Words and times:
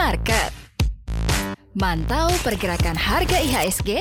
Market. 0.00 0.48
Mantau 1.76 2.32
pergerakan 2.40 2.96
harga 2.96 3.36
IHSG? 3.36 4.00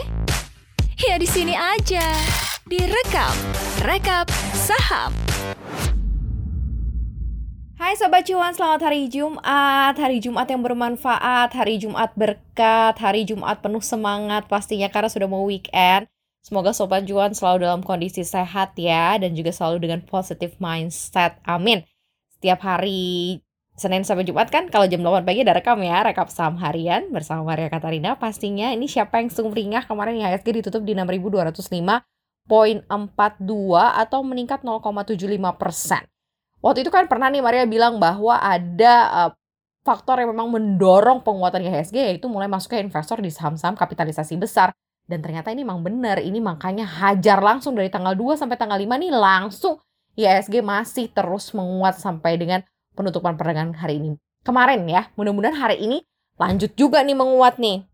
Ya 0.95 1.19
di 1.19 1.27
sini 1.27 1.51
aja. 1.51 2.15
Direkap, 2.63 3.35
rekap 3.83 4.31
saham. 4.55 5.11
Hai 7.75 7.99
Sobat 7.99 8.23
Cuan, 8.23 8.55
selamat 8.55 8.91
hari 8.91 9.11
Jumat 9.11 9.99
Hari 9.99 10.23
Jumat 10.23 10.47
yang 10.47 10.63
bermanfaat, 10.63 11.51
hari 11.51 11.75
Jumat 11.75 12.15
berkat, 12.15 12.95
hari 12.95 13.27
Jumat 13.27 13.59
penuh 13.59 13.83
semangat 13.83 14.47
pastinya 14.47 14.87
karena 14.87 15.11
sudah 15.11 15.27
mau 15.27 15.43
weekend 15.47 16.07
Semoga 16.43 16.71
Sobat 16.71 17.07
Cuan 17.07 17.35
selalu 17.35 17.67
dalam 17.67 17.83
kondisi 17.83 18.23
sehat 18.27 18.75
ya 18.75 19.15
Dan 19.15 19.31
juga 19.31 19.55
selalu 19.55 19.83
dengan 19.83 19.99
positive 20.03 20.59
mindset, 20.59 21.39
amin 21.47 21.87
Setiap 22.35 22.59
hari 22.63 23.39
Senin 23.79 24.03
sampai 24.03 24.27
Jumat 24.27 24.51
kan 24.51 24.67
kalau 24.67 24.83
jam 24.91 24.99
8 24.99 25.23
pagi 25.23 25.39
ada 25.47 25.55
rekam 25.55 25.79
ya, 25.79 26.03
rekap 26.03 26.27
saham 26.27 26.59
harian 26.59 27.07
bersama 27.15 27.47
Maria 27.47 27.71
Katarina. 27.71 28.19
Pastinya 28.19 28.75
ini 28.75 28.91
siapa 28.91 29.23
yang 29.23 29.31
sumringah 29.31 29.87
kemarin 29.87 30.19
IHSG 30.19 30.59
ditutup 30.59 30.83
di 30.83 30.91
6.205.42 30.99 32.51
atau 33.79 34.19
meningkat 34.27 34.67
0,75 34.67 35.15
persen. 35.55 36.03
Waktu 36.59 36.83
itu 36.83 36.91
kan 36.91 37.07
pernah 37.07 37.31
nih 37.31 37.39
Maria 37.39 37.63
bilang 37.63 38.03
bahwa 38.03 38.35
ada 38.35 38.95
uh, 39.15 39.31
faktor 39.87 40.19
yang 40.19 40.35
memang 40.35 40.51
mendorong 40.51 41.23
penguatan 41.23 41.63
IHSG 41.63 41.95
yaitu 41.95 42.27
mulai 42.27 42.51
masuknya 42.51 42.83
investor 42.83 43.23
di 43.23 43.31
saham-saham 43.31 43.79
kapitalisasi 43.79 44.35
besar. 44.35 44.75
Dan 45.07 45.23
ternyata 45.23 45.49
ini 45.55 45.63
memang 45.63 45.81
benar, 45.81 46.19
ini 46.19 46.37
makanya 46.37 46.85
hajar 46.85 47.39
langsung 47.39 47.73
dari 47.79 47.87
tanggal 47.87 48.13
2 48.13 48.43
sampai 48.43 48.59
tanggal 48.59 48.77
5 48.77 48.85
nih 49.07 49.11
langsung 49.15 49.79
IHSG 50.19 50.59
masih 50.59 51.07
terus 51.15 51.55
menguat 51.55 51.95
sampai 51.95 52.35
dengan 52.35 52.59
penutupan 52.99 53.39
perdagangan 53.39 53.79
hari 53.79 54.03
ini. 54.03 54.11
Kemarin 54.43 54.83
ya, 54.91 55.07
mudah-mudahan 55.15 55.55
hari 55.55 55.79
ini 55.79 55.97
lanjut 56.35 56.75
juga 56.75 56.99
nih 56.99 57.15
menguat 57.15 57.55
nih. 57.55 57.87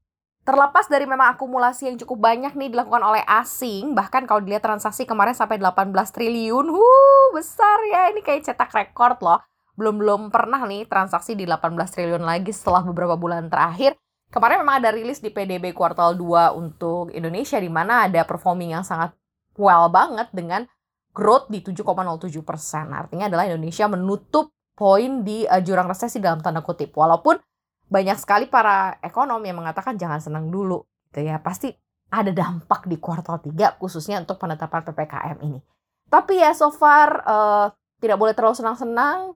Terlepas 0.45 0.85
dari 0.85 1.09
memang 1.09 1.33
akumulasi 1.33 1.89
yang 1.89 1.97
cukup 1.97 2.29
banyak 2.29 2.53
nih 2.53 2.69
dilakukan 2.69 3.01
oleh 3.01 3.21
asing, 3.25 3.97
bahkan 3.97 4.29
kalau 4.29 4.45
dilihat 4.45 4.61
transaksi 4.61 5.05
kemarin 5.05 5.33
sampai 5.33 5.57
18 5.57 5.89
triliun, 6.13 6.69
huh, 6.69 7.27
besar 7.33 7.81
ya, 7.89 8.13
ini 8.13 8.21
kayak 8.21 8.45
cetak 8.45 8.69
rekor 8.69 9.17
loh. 9.21 9.41
Belum-belum 9.73 10.29
pernah 10.29 10.61
nih 10.69 10.85
transaksi 10.85 11.33
di 11.33 11.49
18 11.49 11.73
triliun 11.89 12.21
lagi 12.21 12.53
setelah 12.53 12.85
beberapa 12.85 13.17
bulan 13.17 13.49
terakhir. 13.49 13.97
Kemarin 14.29 14.61
memang 14.61 14.85
ada 14.85 14.93
rilis 14.93 15.17
di 15.17 15.33
PDB 15.33 15.73
kuartal 15.73 16.13
2 16.13 16.53
untuk 16.53 17.09
Indonesia, 17.09 17.57
di 17.57 17.69
mana 17.69 18.05
ada 18.05 18.21
performing 18.21 18.77
yang 18.77 18.85
sangat 18.85 19.17
well 19.57 19.89
banget 19.89 20.29
dengan 20.29 20.69
growth 21.15 21.49
di 21.49 21.65
7,07 21.65 22.43
persen. 22.45 22.93
Artinya 22.93 23.27
adalah 23.27 23.49
Indonesia 23.49 23.89
menutup 23.89 24.54
poin 24.75 25.23
di 25.23 25.47
uh, 25.47 25.63
jurang 25.63 25.87
resesi 25.87 26.19
dalam 26.19 26.43
tanda 26.43 26.61
kutip. 26.61 26.91
Walaupun 26.93 27.39
banyak 27.87 28.17
sekali 28.19 28.45
para 28.51 28.99
ekonom 28.99 29.39
yang 29.41 29.63
mengatakan 29.63 29.95
jangan 29.95 30.19
senang 30.19 30.51
dulu 30.51 30.83
gitu 31.09 31.25
ya. 31.25 31.39
Pasti 31.39 31.71
ada 32.11 32.29
dampak 32.29 32.85
di 32.85 32.99
kuartal 33.01 33.41
3 33.41 33.81
khususnya 33.81 34.21
untuk 34.21 34.37
penetapan 34.37 34.85
PPKM 34.85 35.37
ini. 35.41 35.59
Tapi 36.05 36.37
ya 36.37 36.53
so 36.53 36.69
far 36.69 37.25
uh, 37.25 37.67
tidak 37.97 38.21
boleh 38.21 38.37
terlalu 38.37 38.53
senang-senang, 38.53 39.33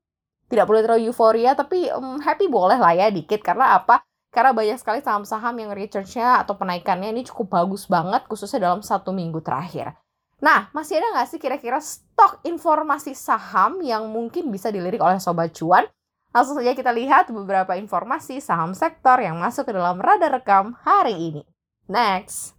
tidak 0.52 0.70
boleh 0.70 0.86
terlalu 0.86 1.10
euforia, 1.10 1.58
tapi 1.58 1.90
um, 1.90 2.22
happy 2.22 2.46
boleh 2.46 2.78
lah 2.78 2.94
ya 2.94 3.10
dikit. 3.10 3.42
Karena 3.42 3.80
apa? 3.80 4.06
Karena 4.30 4.54
banyak 4.54 4.78
sekali 4.78 5.02
saham-saham 5.02 5.58
yang 5.58 5.74
return-nya 5.74 6.46
atau 6.46 6.54
penaikannya 6.54 7.10
ini 7.10 7.26
cukup 7.26 7.58
bagus 7.58 7.90
banget 7.90 8.30
khususnya 8.30 8.70
dalam 8.70 8.86
satu 8.86 9.10
minggu 9.10 9.42
terakhir. 9.42 9.98
Nah, 10.40 10.72
masih 10.72 11.04
ada 11.04 11.20
nggak 11.20 11.28
sih 11.36 11.40
kira-kira 11.40 11.84
stok 11.84 12.40
informasi 12.48 13.12
saham 13.12 13.84
yang 13.84 14.08
mungkin 14.08 14.48
bisa 14.48 14.72
dilirik 14.72 15.04
oleh 15.04 15.20
Sobat 15.20 15.52
Cuan? 15.52 15.84
Langsung 16.32 16.56
saja 16.56 16.72
kita 16.72 16.96
lihat 16.96 17.28
beberapa 17.28 17.76
informasi 17.76 18.40
saham 18.40 18.72
sektor 18.72 19.20
yang 19.20 19.36
masuk 19.36 19.68
ke 19.68 19.74
dalam 19.76 20.00
radar 20.00 20.40
rekam 20.40 20.80
hari 20.88 21.16
ini. 21.18 21.44
Next. 21.92 22.56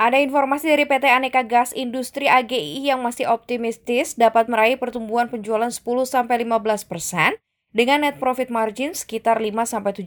Ada 0.00 0.16
informasi 0.24 0.72
dari 0.72 0.88
PT 0.88 1.04
Aneka 1.12 1.44
Gas 1.44 1.76
Industri 1.76 2.24
AGI 2.24 2.88
yang 2.88 3.04
masih 3.04 3.28
optimistis 3.28 4.16
dapat 4.16 4.48
meraih 4.48 4.80
pertumbuhan 4.80 5.28
penjualan 5.28 5.68
10-15% 5.68 7.36
dengan 7.76 7.98
net 8.00 8.16
profit 8.16 8.48
margin 8.48 8.96
sekitar 8.96 9.36
5-7% 9.36 10.00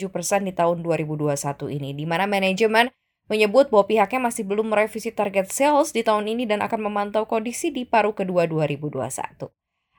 di 0.49 0.53
tahun 0.57 0.81
2021 0.81 1.37
ini, 1.77 1.93
di 1.93 2.09
mana 2.09 2.25
manajemen 2.25 2.89
menyebut 3.31 3.71
bahwa 3.71 3.87
pihaknya 3.87 4.19
masih 4.19 4.43
belum 4.43 4.71
merevisi 4.71 5.11
target 5.15 5.47
sales 5.51 5.95
di 5.95 6.03
tahun 6.03 6.27
ini 6.27 6.43
dan 6.43 6.59
akan 6.59 6.91
memantau 6.91 7.23
kondisi 7.23 7.71
di 7.71 7.87
paruh 7.87 8.11
kedua 8.11 8.47
2021. 8.49 9.47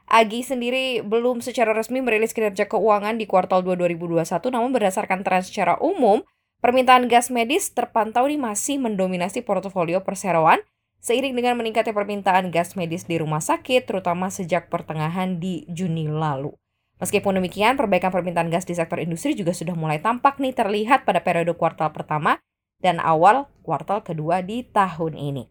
Agi 0.05 0.45
sendiri 0.45 1.01
belum 1.01 1.41
secara 1.41 1.73
resmi 1.73 2.05
merilis 2.05 2.37
kinerja 2.37 2.69
keuangan 2.69 3.17
di 3.17 3.25
kuartal 3.25 3.65
2 3.65 3.81
2021, 3.97 4.53
namun 4.53 4.71
berdasarkan 4.77 5.25
tren 5.25 5.41
secara 5.41 5.81
umum, 5.81 6.21
permintaan 6.61 7.09
gas 7.09 7.33
medis 7.33 7.73
terpantau 7.73 8.29
di 8.29 8.37
masih 8.37 8.77
mendominasi 8.85 9.41
portofolio 9.41 10.05
perseroan, 10.05 10.61
seiring 11.01 11.33
dengan 11.33 11.57
meningkatnya 11.57 11.97
permintaan 11.97 12.53
gas 12.53 12.77
medis 12.77 13.09
di 13.09 13.17
rumah 13.17 13.41
sakit, 13.41 13.89
terutama 13.89 14.29
sejak 14.29 14.69
pertengahan 14.69 15.41
di 15.41 15.65
Juni 15.73 16.05
lalu. 16.05 16.53
Meskipun 17.01 17.41
demikian, 17.41 17.75
perbaikan 17.75 18.13
permintaan 18.13 18.53
gas 18.53 18.69
di 18.69 18.77
sektor 18.77 19.01
industri 19.01 19.33
juga 19.33 19.57
sudah 19.57 19.75
mulai 19.75 20.05
tampak 20.05 20.37
nih 20.37 20.53
terlihat 20.53 21.09
pada 21.09 21.25
periode 21.25 21.57
kuartal 21.57 21.91
pertama 21.91 22.39
dan 22.83 23.03
awal 23.03 23.51
kuartal 23.63 24.03
kedua 24.03 24.41
di 24.41 24.65
tahun 24.65 25.15
ini. 25.15 25.45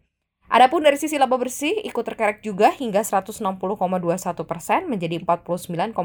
Adapun 0.52 0.84
dari 0.84 1.00
sisi 1.00 1.16
laba 1.16 1.40
bersih 1.40 1.72
ikut 1.82 2.04
terkerek 2.04 2.44
juga 2.44 2.70
hingga 2.70 3.00
160,21 3.00 3.42
persen 4.44 4.86
menjadi 4.86 5.18
49,36 5.24 5.96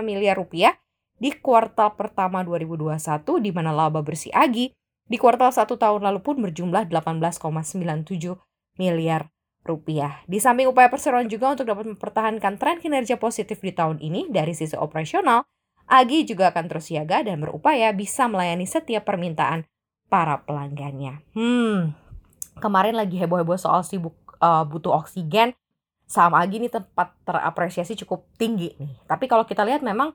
miliar 0.00 0.34
rupiah 0.40 0.74
di 1.20 1.30
kuartal 1.36 1.94
pertama 1.94 2.42
2021 2.42 2.98
di 3.44 3.50
mana 3.54 3.70
laba 3.70 4.00
bersih 4.00 4.32
Agi 4.34 4.74
di 5.06 5.16
kuartal 5.20 5.52
satu 5.52 5.76
tahun 5.76 6.02
lalu 6.08 6.24
pun 6.24 6.40
berjumlah 6.40 6.88
18,97 6.88 8.34
miliar 8.80 9.28
rupiah. 9.62 10.24
Di 10.26 10.42
samping 10.42 10.66
upaya 10.66 10.90
perseroan 10.90 11.30
juga 11.30 11.54
untuk 11.54 11.68
dapat 11.68 11.86
mempertahankan 11.94 12.58
tren 12.58 12.82
kinerja 12.82 13.20
positif 13.20 13.62
di 13.62 13.70
tahun 13.70 14.02
ini 14.02 14.32
dari 14.32 14.56
sisi 14.56 14.74
operasional, 14.74 15.46
Agi 15.86 16.24
juga 16.24 16.54
akan 16.54 16.64
terus 16.72 16.88
siaga 16.88 17.20
dan 17.26 17.42
berupaya 17.42 17.92
bisa 17.92 18.24
melayani 18.24 18.64
setiap 18.64 19.04
permintaan 19.04 19.68
para 20.12 20.44
pelanggannya. 20.44 21.24
Hmm, 21.32 21.96
kemarin 22.60 22.92
lagi 22.92 23.16
heboh-heboh 23.16 23.56
soal 23.56 23.80
sibuk 23.80 24.12
uh, 24.44 24.68
butuh 24.68 24.92
oksigen. 25.00 25.56
Sama 26.04 26.44
lagi 26.44 26.60
nih 26.60 26.68
tempat 26.68 27.16
terapresiasi 27.24 27.96
cukup 28.04 28.28
tinggi 28.36 28.76
nih. 28.76 28.92
Tapi 29.08 29.24
kalau 29.24 29.48
kita 29.48 29.64
lihat 29.64 29.80
memang 29.80 30.12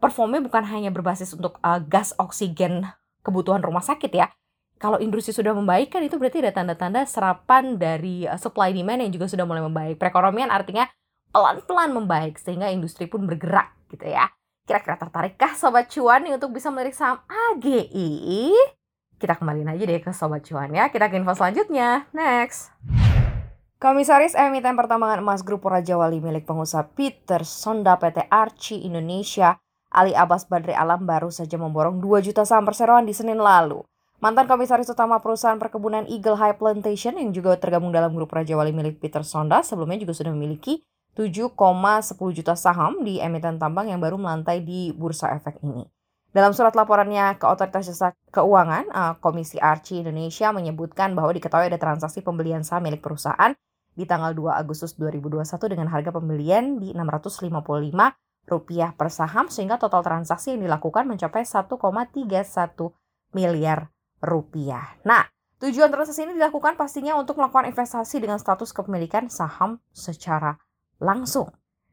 performnya 0.00 0.40
bukan 0.40 0.64
hanya 0.64 0.88
berbasis 0.88 1.36
untuk 1.36 1.60
uh, 1.60 1.76
gas 1.84 2.16
oksigen 2.16 2.88
kebutuhan 3.20 3.60
rumah 3.60 3.84
sakit 3.84 4.08
ya. 4.08 4.32
Kalau 4.80 4.96
industri 4.96 5.36
sudah 5.36 5.52
membaik 5.52 5.92
kan 5.92 6.00
itu 6.00 6.16
berarti 6.16 6.40
ada 6.40 6.56
tanda-tanda 6.56 7.04
serapan 7.04 7.76
dari 7.76 8.24
uh, 8.24 8.40
supply 8.40 8.72
demand 8.72 9.04
yang 9.04 9.12
juga 9.12 9.28
sudah 9.28 9.44
mulai 9.44 9.60
membaik. 9.60 10.00
Perekonomian 10.00 10.48
artinya 10.48 10.88
pelan-pelan 11.28 11.92
membaik 11.92 12.40
sehingga 12.40 12.72
industri 12.72 13.04
pun 13.04 13.28
bergerak 13.28 13.76
gitu 13.92 14.08
ya. 14.08 14.32
Kira-kira 14.64 14.96
tertarikkah 14.96 15.52
Sobat 15.52 15.92
Cuan 15.92 16.24
nih 16.24 16.40
untuk 16.40 16.56
bisa 16.56 16.72
melirik 16.72 16.96
saham 16.96 17.20
AGI? 17.28 18.56
Kita 19.18 19.38
kembaliin 19.38 19.70
aja 19.70 19.82
deh 19.86 20.02
ke 20.02 20.10
Sobat 20.10 20.42
Cuan 20.44 20.74
ya. 20.74 20.90
Kita 20.90 21.08
ke 21.08 21.16
info 21.16 21.32
selanjutnya. 21.32 22.10
Next. 22.10 22.74
Komisaris 23.84 24.32
Emiten 24.32 24.80
Pertambangan 24.80 25.20
Emas 25.20 25.44
Grup 25.44 25.68
Raja 25.68 26.00
Wali 26.00 26.16
milik 26.16 26.48
pengusaha 26.48 26.88
Peter 26.96 27.44
Sonda 27.44 28.00
PT 28.00 28.32
Archie 28.32 28.80
Indonesia, 28.80 29.60
Ali 29.92 30.16
Abbas 30.16 30.48
Badri 30.48 30.72
Alam 30.72 31.04
baru 31.04 31.28
saja 31.28 31.60
memborong 31.60 32.00
2 32.00 32.24
juta 32.24 32.48
saham 32.48 32.64
perseroan 32.64 33.04
di 33.04 33.12
Senin 33.12 33.36
lalu. 33.36 33.84
Mantan 34.24 34.48
komisaris 34.48 34.88
utama 34.88 35.20
perusahaan 35.20 35.60
perkebunan 35.60 36.08
Eagle 36.08 36.40
High 36.40 36.56
Plantation 36.56 37.20
yang 37.20 37.36
juga 37.36 37.60
tergabung 37.60 37.92
dalam 37.92 38.16
grup 38.16 38.32
Raja 38.32 38.56
Wali 38.56 38.72
milik 38.72 39.04
Peter 39.04 39.20
Sonda 39.20 39.60
sebelumnya 39.60 40.00
juga 40.00 40.16
sudah 40.16 40.32
memiliki 40.32 40.80
7,10 41.12 41.52
juta 42.34 42.56
saham 42.56 43.04
di 43.04 43.20
emiten 43.20 43.60
tambang 43.60 43.86
yang 43.92 44.00
baru 44.00 44.16
melantai 44.16 44.64
di 44.64 44.96
Bursa 44.96 45.28
Efek 45.36 45.60
ini. 45.60 45.84
Dalam 46.34 46.50
surat 46.50 46.74
laporannya 46.74 47.38
ke 47.38 47.46
Otoritas 47.46 47.86
Jasa 47.86 48.10
Keuangan, 48.34 48.90
eh, 48.90 49.14
Komisi 49.22 49.62
Archie 49.62 50.02
Indonesia 50.02 50.50
menyebutkan 50.50 51.14
bahwa 51.14 51.30
diketahui 51.30 51.70
ada 51.70 51.78
transaksi 51.78 52.26
pembelian 52.26 52.66
saham 52.66 52.90
milik 52.90 53.06
perusahaan 53.06 53.54
di 53.94 54.02
tanggal 54.02 54.34
2 54.34 54.50
Agustus 54.58 54.98
2021 54.98 55.70
dengan 55.70 55.86
harga 55.94 56.10
pembelian 56.10 56.82
di 56.82 56.90
655 56.90 58.18
rupiah 58.50 58.90
per 58.98 59.14
saham 59.14 59.46
sehingga 59.46 59.78
total 59.78 60.02
transaksi 60.02 60.58
yang 60.58 60.66
dilakukan 60.66 61.06
mencapai 61.06 61.46
1,31 61.46 62.90
miliar 63.30 63.94
rupiah. 64.18 64.98
Nah, 65.06 65.22
tujuan 65.62 65.86
transaksi 65.94 66.26
ini 66.26 66.34
dilakukan 66.34 66.74
pastinya 66.74 67.14
untuk 67.14 67.38
melakukan 67.38 67.70
investasi 67.70 68.18
dengan 68.18 68.42
status 68.42 68.74
kepemilikan 68.74 69.30
saham 69.30 69.78
secara 69.94 70.58
langsung. 70.98 71.46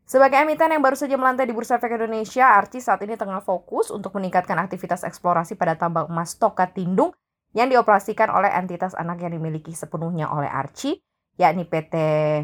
Sebagai 0.06 0.44
emiten 0.44 0.71
yang 0.71 0.83
baru 0.83 1.00
saja 1.00 1.15
melantai 1.15 1.48
di 1.48 1.56
Bursa 1.56 1.80
Efek 1.80 1.95
Indonesia, 1.95 2.51
Archie 2.57 2.83
saat 2.83 3.00
ini 3.06 3.15
tengah 3.15 3.39
fokus 3.39 3.88
untuk 3.94 4.12
meningkatkan 4.19 4.59
aktivitas 4.59 5.07
eksplorasi 5.07 5.56
pada 5.56 5.80
tambang 5.80 6.12
emas 6.12 6.36
Toka 6.36 6.68
Tindung 6.68 7.15
yang 7.56 7.71
dioperasikan 7.71 8.31
oleh 8.31 8.51
entitas 8.51 8.95
anak 8.95 9.24
yang 9.24 9.36
dimiliki 9.36 9.71
sepenuhnya 9.71 10.27
oleh 10.31 10.48
Archie, 10.48 11.00
yakni 11.39 11.63
PT 11.63 11.95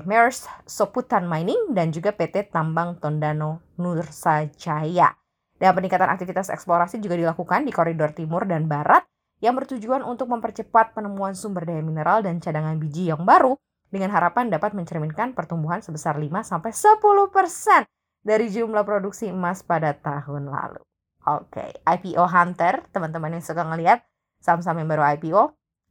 Mers 0.07 0.48
Soputan 0.68 1.27
Mining 1.27 1.75
dan 1.75 1.92
juga 1.92 2.15
PT 2.15 2.51
Tambang 2.51 3.00
Tondano 3.00 3.63
Nursa 3.80 4.48
Jaya. 4.56 5.15
Dan 5.57 5.74
peningkatan 5.74 6.07
aktivitas 6.07 6.53
eksplorasi 6.53 7.01
juga 7.01 7.18
dilakukan 7.18 7.65
di 7.65 7.74
koridor 7.74 8.13
timur 8.13 8.45
dan 8.45 8.69
barat 8.69 9.03
yang 9.42 9.57
bertujuan 9.57 10.01
untuk 10.06 10.30
mempercepat 10.30 10.98
penemuan 10.98 11.38
sumber 11.38 11.65
daya 11.65 11.81
mineral 11.81 12.25
dan 12.25 12.42
cadangan 12.42 12.77
biji 12.77 13.10
yang 13.10 13.21
baru 13.21 13.57
dengan 13.88 14.12
harapan 14.12 14.51
dapat 14.51 14.75
mencerminkan 14.75 15.31
pertumbuhan 15.31 15.80
sebesar 15.80 16.19
5-10% 16.19 17.88
dari 18.24 18.48
jumlah 18.51 18.84
produksi 18.84 19.31
emas 19.31 19.63
pada 19.63 19.95
tahun 19.95 20.51
lalu. 20.51 20.84
Oke, 21.28 21.60
okay. 21.60 21.69
IPO 21.84 22.24
Hunter, 22.24 22.88
teman-teman 22.95 23.36
yang 23.36 23.44
suka 23.44 23.63
ngelihat 23.68 24.00
saham-saham 24.39 24.80
yang 24.84 24.89
baru 24.92 25.04
IPO, 25.19 25.44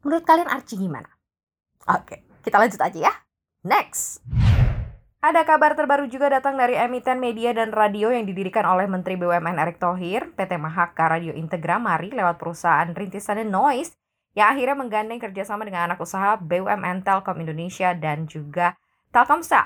menurut 0.05 0.25
kalian 0.25 0.49
Archie 0.49 0.81
gimana? 0.81 1.09
Oke, 1.93 2.01
okay. 2.01 2.19
kita 2.41 2.57
lanjut 2.57 2.81
aja 2.81 2.99
ya. 3.09 3.13
Next. 3.67 4.25
Ada 5.27 5.43
kabar 5.43 5.75
terbaru 5.75 6.07
juga 6.07 6.31
datang 6.31 6.55
dari 6.55 6.79
emiten 6.79 7.19
media 7.19 7.51
dan 7.51 7.75
radio 7.75 8.15
yang 8.15 8.31
didirikan 8.31 8.63
oleh 8.63 8.87
Menteri 8.87 9.19
BUMN 9.19 9.59
Erick 9.59 9.83
Thohir, 9.83 10.31
PT 10.39 10.55
Mahaka 10.55 11.11
Radio 11.19 11.35
Integra 11.35 11.83
Mari 11.83 12.15
lewat 12.15 12.39
perusahaan 12.39 12.87
rintisannya 12.95 13.43
Noise, 13.43 13.99
yang 14.37 14.53
akhirnya 14.53 14.77
menggandeng 14.77 15.17
kerjasama 15.17 15.65
dengan 15.65 15.89
anak 15.89 15.99
usaha 15.99 16.37
BUMN 16.37 17.01
Telkom 17.03 17.41
Indonesia 17.41 17.97
dan 17.97 18.29
juga 18.29 18.77
Telkomsel. 19.09 19.65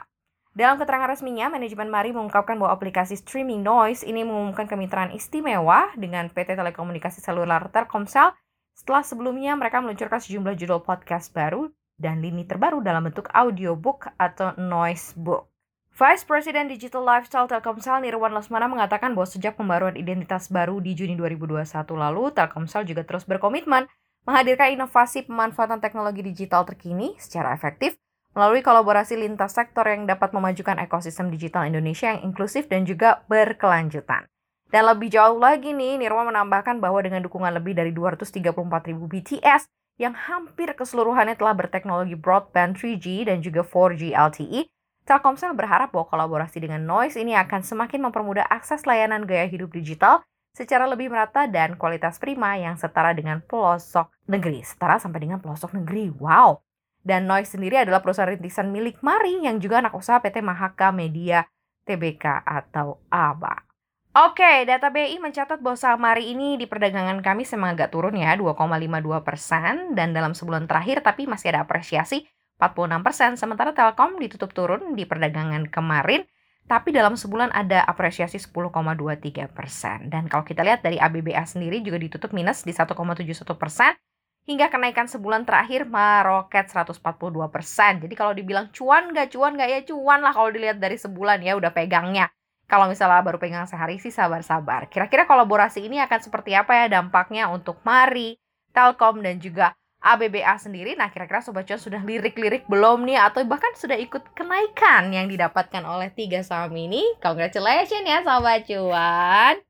Dalam 0.55 0.79
keterangan 0.79 1.11
resminya, 1.11 1.51
manajemen 1.51 1.91
Mari 1.91 2.15
mengungkapkan 2.15 2.55
bahwa 2.59 2.75
aplikasi 2.75 3.19
streaming 3.19 3.67
Noise 3.67 4.07
ini 4.07 4.23
mengumumkan 4.23 4.71
kemitraan 4.71 5.11
istimewa 5.11 5.91
dengan 5.99 6.31
PT 6.31 6.55
Telekomunikasi 6.55 7.19
Seluler 7.23 7.71
Telkomsel 7.71 8.35
setelah 8.75 9.03
sebelumnya 9.03 9.59
mereka 9.59 9.83
meluncurkan 9.83 10.23
sejumlah 10.23 10.55
judul 10.55 10.83
podcast 10.83 11.35
baru 11.35 11.71
dan 11.99 12.23
lini 12.23 12.47
terbaru 12.47 12.83
dalam 12.83 13.07
bentuk 13.07 13.27
audiobook 13.31 14.11
atau 14.19 14.55
noise 14.59 15.15
book. 15.19 15.51
Vice 15.91 16.25
President 16.25 16.71
Digital 16.71 17.03
Lifestyle 17.03 17.51
Telkomsel 17.51 18.01
Nirwan 18.01 18.33
Lesmana 18.33 18.71
mengatakan 18.71 19.13
bahwa 19.13 19.27
sejak 19.27 19.59
pembaruan 19.59 19.99
identitas 19.99 20.49
baru 20.49 20.79
di 20.79 20.95
Juni 20.95 21.19
2021 21.19 21.67
lalu, 21.93 22.31
Telkomsel 22.33 22.87
juga 22.87 23.03
terus 23.03 23.27
berkomitmen 23.27 23.91
menghadirkan 24.25 24.77
inovasi 24.77 25.25
pemanfaatan 25.25 25.81
teknologi 25.81 26.21
digital 26.21 26.65
terkini 26.69 27.17
secara 27.17 27.57
efektif 27.57 27.97
melalui 28.37 28.63
kolaborasi 28.63 29.19
lintas 29.19 29.59
sektor 29.59 29.83
yang 29.87 30.07
dapat 30.07 30.31
memajukan 30.31 30.79
ekosistem 30.79 31.35
digital 31.35 31.67
Indonesia 31.67 32.15
yang 32.15 32.23
inklusif 32.31 32.71
dan 32.71 32.87
juga 32.87 33.27
berkelanjutan. 33.27 34.31
Dan 34.71 34.87
lebih 34.87 35.11
jauh 35.11 35.35
lagi 35.35 35.75
nih, 35.75 35.99
Nirwan 35.99 36.31
menambahkan 36.31 36.79
bahwa 36.79 37.03
dengan 37.03 37.27
dukungan 37.27 37.51
lebih 37.59 37.75
dari 37.75 37.91
234.000 37.91 38.55
BTS 38.95 39.67
yang 39.99 40.15
hampir 40.15 40.71
keseluruhannya 40.79 41.35
telah 41.35 41.59
berteknologi 41.59 42.15
broadband 42.15 42.79
3G 42.79 43.27
dan 43.27 43.43
juga 43.43 43.67
4G 43.67 44.15
LTE, 44.15 44.71
Telkomsel 45.11 45.59
berharap 45.59 45.91
bahwa 45.91 46.07
kolaborasi 46.07 46.63
dengan 46.63 46.87
Noise 46.87 47.19
ini 47.19 47.35
akan 47.35 47.67
semakin 47.67 47.99
mempermudah 48.09 48.47
akses 48.47 48.87
layanan 48.87 49.27
gaya 49.27 49.51
hidup 49.51 49.75
digital 49.75 50.23
secara 50.55 50.87
lebih 50.87 51.11
merata 51.11 51.47
dan 51.47 51.79
kualitas 51.79 52.19
prima 52.19 52.59
yang 52.59 52.75
setara 52.77 53.15
dengan 53.15 53.41
pelosok 53.45 54.11
negeri. 54.27 54.63
Setara 54.67 54.99
sampai 54.99 55.27
dengan 55.29 55.39
pelosok 55.39 55.77
negeri. 55.79 56.11
Wow! 56.17 56.63
Dan 57.01 57.25
Noise 57.25 57.57
sendiri 57.57 57.81
adalah 57.81 58.05
perusahaan 58.05 58.29
rintisan 58.29 58.69
milik 58.69 59.01
Mari 59.01 59.49
yang 59.49 59.57
juga 59.57 59.81
anak 59.81 59.97
usaha 59.97 60.21
PT 60.21 60.45
Mahaka 60.45 60.93
Media 60.93 61.49
TBK 61.89 62.45
atau 62.45 63.01
ABA. 63.09 63.71
Oke, 64.11 64.67
data 64.67 64.91
BI 64.91 65.23
mencatat 65.23 65.63
bahwa 65.63 65.79
saham 65.79 66.03
hari 66.03 66.35
ini 66.35 66.59
di 66.59 66.67
perdagangan 66.67 67.23
kami 67.23 67.47
memang 67.47 67.79
agak 67.79 67.95
turun 67.95 68.19
ya, 68.19 68.35
2,52 68.35 69.23
persen. 69.23 69.95
Dan 69.95 70.11
dalam 70.11 70.35
sebulan 70.35 70.67
terakhir 70.67 71.01
tapi 71.07 71.31
masih 71.31 71.55
ada 71.55 71.63
apresiasi 71.63 72.27
46%, 72.61 73.41
sementara 73.41 73.73
Telkom 73.73 74.21
ditutup 74.21 74.53
turun 74.53 74.99
di 74.99 75.09
perdagangan 75.09 75.71
kemarin, 75.73 76.27
tapi 76.71 76.95
dalam 76.95 77.19
sebulan 77.19 77.51
ada 77.51 77.83
apresiasi 77.83 78.39
10,23%. 78.39 80.07
Dan 80.07 80.31
kalau 80.31 80.47
kita 80.47 80.63
lihat 80.63 80.87
dari 80.87 81.03
ABBA 81.03 81.43
sendiri 81.43 81.83
juga 81.83 81.99
ditutup 81.99 82.31
minus 82.31 82.63
di 82.63 82.71
1,71%, 82.71 83.99
hingga 84.47 84.67
kenaikan 84.71 85.11
sebulan 85.11 85.43
terakhir 85.43 85.91
meroket 85.91 86.71
142%. 86.71 88.07
Jadi 88.07 88.15
kalau 88.15 88.33
dibilang 88.39 88.71
cuan 88.71 89.11
nggak 89.11 89.35
cuan 89.35 89.59
nggak 89.59 89.69
ya 89.69 89.81
cuan 89.83 90.23
lah 90.23 90.31
kalau 90.31 90.55
dilihat 90.55 90.79
dari 90.79 90.95
sebulan 90.95 91.43
ya 91.43 91.59
udah 91.59 91.75
pegangnya. 91.75 92.31
Kalau 92.71 92.87
misalnya 92.87 93.19
baru 93.27 93.43
pegang 93.43 93.67
sehari 93.67 93.99
sih 93.99 94.15
sabar-sabar. 94.15 94.87
Kira-kira 94.87 95.27
kolaborasi 95.27 95.83
ini 95.83 95.99
akan 96.07 96.23
seperti 96.23 96.55
apa 96.55 96.87
ya 96.87 96.87
dampaknya 96.87 97.51
untuk 97.51 97.83
Mari, 97.83 98.39
Telkom, 98.71 99.27
dan 99.27 99.43
juga 99.43 99.75
ABBA 100.01 100.57
sendiri, 100.57 100.97
nah 100.97 101.13
kira-kira 101.13 101.45
Sobat 101.45 101.69
Cuan 101.69 101.77
sudah 101.77 102.01
lirik-lirik 102.01 102.65
belum 102.73 103.05
nih 103.05 103.21
atau 103.21 103.45
bahkan 103.45 103.69
sudah 103.77 104.01
ikut 104.01 104.33
kenaikan 104.33 105.13
yang 105.13 105.29
didapatkan 105.29 105.85
oleh 105.85 106.09
tiga 106.17 106.41
saham 106.41 106.73
ini? 106.73 107.05
Congratulations 107.21 108.09
ya 108.09 108.25
Sobat 108.25 108.65
Cuan! 108.65 109.61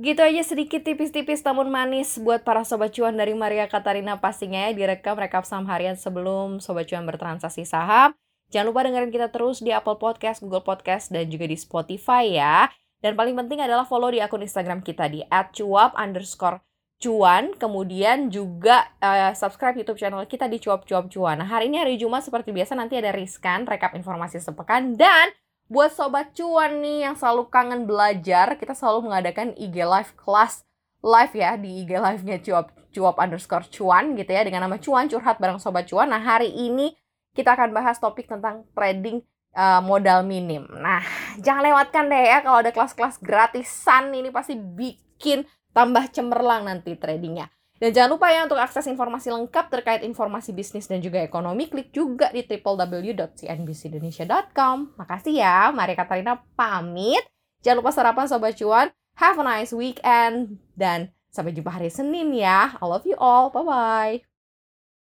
Gitu 0.00 0.22
aja 0.22 0.42
sedikit 0.46 0.86
tipis-tipis 0.86 1.42
namun 1.42 1.74
manis 1.74 2.22
buat 2.22 2.46
para 2.46 2.62
Sobat 2.62 2.94
Cuan 2.94 3.18
dari 3.18 3.34
Maria 3.34 3.66
Katarina 3.66 4.22
pastinya 4.22 4.70
ya 4.70 4.72
direkam 4.72 5.18
rekap 5.18 5.42
saham 5.42 5.66
harian 5.66 5.98
sebelum 5.98 6.62
Sobat 6.62 6.86
Cuan 6.86 7.02
bertransaksi 7.02 7.66
saham. 7.66 8.14
Jangan 8.54 8.66
lupa 8.70 8.86
dengerin 8.86 9.10
kita 9.10 9.34
terus 9.34 9.58
di 9.58 9.74
Apple 9.74 9.98
Podcast, 9.98 10.38
Google 10.38 10.62
Podcast, 10.62 11.10
dan 11.10 11.26
juga 11.26 11.50
di 11.50 11.58
Spotify 11.58 12.30
ya. 12.30 12.70
Dan 13.02 13.18
paling 13.18 13.34
penting 13.34 13.58
adalah 13.58 13.84
follow 13.84 14.14
di 14.14 14.22
akun 14.22 14.46
Instagram 14.46 14.86
kita 14.86 15.10
di 15.10 15.26
@cuap 15.26 15.98
underscore 15.98 16.62
cuan, 17.00 17.56
kemudian 17.56 18.28
juga 18.28 18.92
uh, 19.00 19.32
subscribe 19.32 19.80
YouTube 19.80 19.96
channel 19.96 20.20
kita 20.28 20.44
di 20.46 20.60
cuap-cuap 20.60 21.08
cuan. 21.08 21.40
Nah, 21.40 21.48
hari 21.48 21.72
ini 21.72 21.80
hari 21.80 21.96
Jumat 21.96 22.20
seperti 22.20 22.52
biasa 22.52 22.76
nanti 22.76 23.00
ada 23.00 23.08
riskan, 23.10 23.64
rekap 23.64 23.96
informasi 23.96 24.36
sepekan 24.36 25.00
dan 25.00 25.32
buat 25.72 25.96
sobat 25.96 26.36
cuan 26.36 26.84
nih 26.84 27.08
yang 27.08 27.16
selalu 27.16 27.48
kangen 27.48 27.88
belajar, 27.88 28.60
kita 28.60 28.76
selalu 28.76 29.08
mengadakan 29.08 29.56
IG 29.56 29.80
live 29.80 30.12
class 30.12 30.68
live 31.00 31.32
ya 31.32 31.56
di 31.56 31.86
IG 31.86 31.96
live-nya 31.96 32.36
cuap 32.44 32.76
cuap 32.92 33.16
underscore 33.16 33.64
cuan 33.72 34.12
gitu 34.18 34.28
ya 34.28 34.44
dengan 34.44 34.68
nama 34.68 34.76
cuan 34.76 35.08
curhat 35.08 35.40
bareng 35.40 35.56
sobat 35.56 35.88
cuan. 35.88 36.12
Nah, 36.12 36.20
hari 36.20 36.52
ini 36.52 36.92
kita 37.32 37.56
akan 37.56 37.72
bahas 37.72 37.96
topik 37.96 38.28
tentang 38.28 38.68
trading 38.76 39.24
uh, 39.56 39.80
modal 39.80 40.20
minim. 40.26 40.68
Nah, 40.68 41.00
jangan 41.40 41.64
lewatkan 41.64 42.12
deh 42.12 42.24
ya 42.28 42.38
kalau 42.44 42.60
ada 42.60 42.74
kelas-kelas 42.74 43.22
gratisan 43.22 44.12
ini 44.12 44.28
pasti 44.28 44.58
bikin 44.58 45.46
tambah 45.72 46.10
cemerlang 46.10 46.64
nanti 46.66 46.96
tradingnya. 46.96 47.50
Dan 47.80 47.96
jangan 47.96 48.12
lupa 48.12 48.28
ya 48.28 48.44
untuk 48.44 48.60
akses 48.60 48.84
informasi 48.92 49.32
lengkap 49.32 49.72
terkait 49.72 50.04
informasi 50.04 50.52
bisnis 50.52 50.84
dan 50.84 51.00
juga 51.00 51.24
ekonomi, 51.24 51.64
klik 51.64 51.96
juga 51.96 52.28
di 52.28 52.44
www.cnbcindonesia.com. 52.44 55.00
Makasih 55.00 55.40
ya, 55.40 55.72
Maria 55.72 55.96
Katarina 55.96 56.44
pamit. 56.52 57.24
Jangan 57.64 57.80
lupa 57.80 57.96
sarapan 57.96 58.28
Sobat 58.28 58.52
Cuan. 58.60 58.92
Have 59.16 59.40
a 59.40 59.44
nice 59.44 59.72
weekend. 59.72 60.60
Dan 60.76 61.08
sampai 61.32 61.56
jumpa 61.56 61.72
hari 61.72 61.88
Senin 61.88 62.36
ya. 62.36 62.76
I 62.76 62.84
love 62.84 63.08
you 63.08 63.16
all. 63.16 63.48
Bye-bye. 63.48 64.29